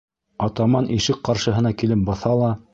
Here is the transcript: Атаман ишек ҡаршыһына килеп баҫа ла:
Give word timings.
Атаман 0.45 0.89
ишек 0.97 1.21
ҡаршыһына 1.29 1.75
килеп 1.83 2.05
баҫа 2.11 2.37
ла: 2.45 2.53